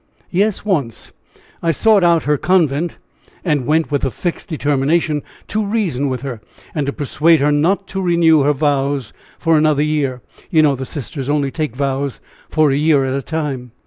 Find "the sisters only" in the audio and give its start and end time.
10.75-11.51